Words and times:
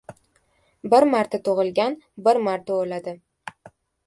•Bir 0.93 1.05
marta 1.11 1.41
tug‘ilgan 1.49 1.99
bir 2.29 2.41
marta 2.49 2.79
o‘ladi. 2.79 3.15